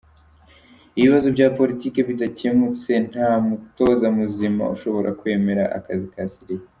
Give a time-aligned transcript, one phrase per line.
[0.99, 6.65] Ibibazo bya politiki bidakemutse, nta mutoza muzima ushobora kwemera akazi ka Syria.